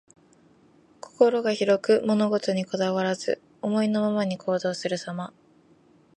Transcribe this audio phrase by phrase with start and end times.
[0.99, 5.31] 心が広く、物事にこだわらず、思いのままに行動するさま。